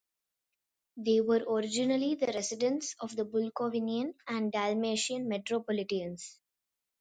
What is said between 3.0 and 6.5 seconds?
of the Bukovinian and Dalmatian Metropolitans.